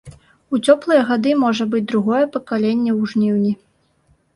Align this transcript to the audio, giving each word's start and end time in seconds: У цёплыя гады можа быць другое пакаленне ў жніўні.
У 0.53 0.59
цёплыя 0.65 1.01
гады 1.11 1.35
можа 1.43 1.69
быць 1.75 1.85
другое 1.95 2.25
пакаленне 2.39 2.91
ў 2.99 3.17
жніўні. 3.17 3.51